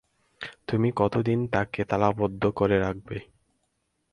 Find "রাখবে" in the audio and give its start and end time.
2.79-3.17